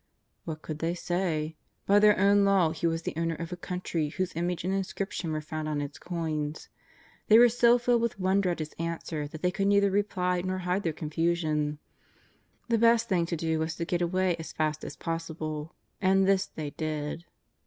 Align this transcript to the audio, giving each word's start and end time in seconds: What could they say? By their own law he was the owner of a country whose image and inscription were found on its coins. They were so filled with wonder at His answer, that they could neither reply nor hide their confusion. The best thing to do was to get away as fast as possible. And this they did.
What 0.45 0.63
could 0.63 0.79
they 0.79 0.95
say? 0.95 1.57
By 1.85 1.99
their 1.99 2.17
own 2.17 2.43
law 2.43 2.71
he 2.71 2.87
was 2.87 3.03
the 3.03 3.13
owner 3.15 3.35
of 3.35 3.53
a 3.53 3.55
country 3.55 4.09
whose 4.09 4.35
image 4.35 4.63
and 4.63 4.73
inscription 4.73 5.31
were 5.31 5.41
found 5.41 5.69
on 5.69 5.79
its 5.79 5.99
coins. 5.99 6.69
They 7.27 7.37
were 7.37 7.49
so 7.49 7.77
filled 7.77 8.01
with 8.01 8.19
wonder 8.19 8.49
at 8.49 8.57
His 8.57 8.73
answer, 8.79 9.27
that 9.27 9.43
they 9.43 9.51
could 9.51 9.67
neither 9.67 9.91
reply 9.91 10.41
nor 10.41 10.57
hide 10.57 10.81
their 10.81 10.91
confusion. 10.91 11.77
The 12.67 12.79
best 12.79 13.09
thing 13.09 13.27
to 13.27 13.35
do 13.37 13.59
was 13.59 13.75
to 13.75 13.85
get 13.85 14.01
away 14.01 14.35
as 14.37 14.53
fast 14.53 14.83
as 14.83 14.95
possible. 14.95 15.75
And 16.01 16.27
this 16.27 16.47
they 16.47 16.71
did. 16.71 17.25